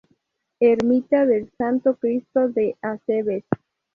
[0.59, 3.43] Ermita del Santo Cristo de Acebes.